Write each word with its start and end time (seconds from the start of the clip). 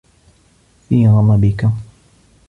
فِي 0.89 1.07
غَضَبِك 1.07 1.65